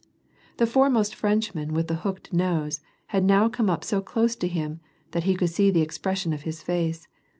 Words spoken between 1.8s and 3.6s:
the hooked nose, had now